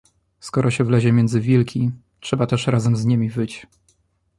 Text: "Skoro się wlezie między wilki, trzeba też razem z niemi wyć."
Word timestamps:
"Skoro 0.39 0.71
się 0.71 0.83
wlezie 0.83 1.11
między 1.11 1.41
wilki, 1.41 1.91
trzeba 2.19 2.47
też 2.47 2.67
razem 2.67 2.95
z 2.95 3.05
niemi 3.05 3.29
wyć." 3.29 3.67